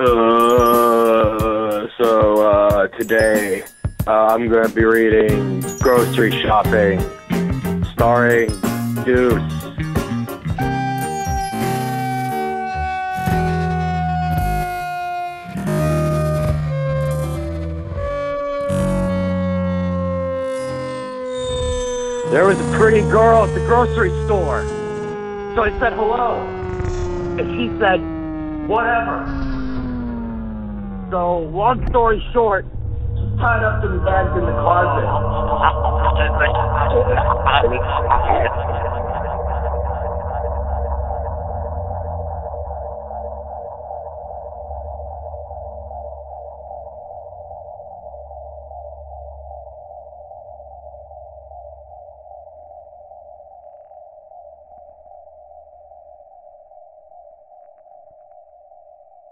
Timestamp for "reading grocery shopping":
4.82-6.98